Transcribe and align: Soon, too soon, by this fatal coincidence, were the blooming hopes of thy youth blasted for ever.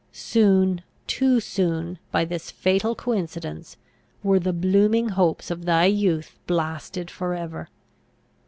Soon, 0.13 0.81
too 1.05 1.39
soon, 1.39 1.99
by 2.11 2.25
this 2.25 2.49
fatal 2.49 2.95
coincidence, 2.95 3.77
were 4.23 4.39
the 4.39 4.51
blooming 4.51 5.09
hopes 5.09 5.51
of 5.51 5.65
thy 5.65 5.85
youth 5.85 6.39
blasted 6.47 7.11
for 7.11 7.35
ever. 7.35 7.69